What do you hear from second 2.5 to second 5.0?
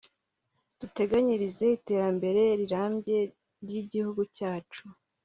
rirambye ry’igihugu cyacu